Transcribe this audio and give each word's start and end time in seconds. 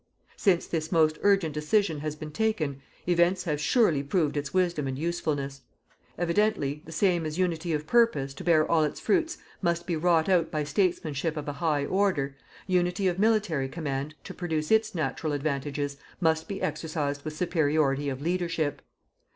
Since 0.35 0.65
this 0.65 0.91
most 0.91 1.19
urgent 1.21 1.53
decision 1.53 1.99
has 1.99 2.15
been 2.15 2.31
taken, 2.31 2.81
events 3.05 3.43
have 3.43 3.61
surely 3.61 4.01
proved 4.01 4.35
its 4.35 4.51
wisdom 4.51 4.87
and 4.87 4.97
usefulness. 4.97 5.61
Evidently, 6.17 6.81
the 6.85 6.91
same 6.91 7.23
as 7.23 7.37
unity 7.37 7.71
of 7.71 7.85
purpose, 7.85 8.33
to 8.33 8.43
bear 8.43 8.65
all 8.65 8.83
its 8.83 8.99
fruits, 8.99 9.37
must 9.61 9.85
be 9.85 9.95
wrought 9.95 10.27
out 10.27 10.49
by 10.49 10.63
statesmanship 10.63 11.37
of 11.37 11.47
a 11.47 11.53
high 11.53 11.85
order, 11.85 12.35
unity 12.65 13.07
of 13.07 13.19
military 13.19 13.69
command, 13.69 14.15
to 14.23 14.33
produce 14.33 14.71
its 14.71 14.95
natural 14.95 15.33
advantages, 15.33 15.97
must 16.19 16.47
be 16.47 16.63
exercised 16.63 17.23
with 17.23 17.37
superiority 17.37 18.09
of 18.09 18.23
leadership. 18.23 18.81